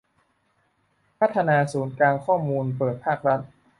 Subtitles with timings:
[1.19, 3.39] พัฒนาศูนย์กลางข้อมูลเปิดภาครัฐ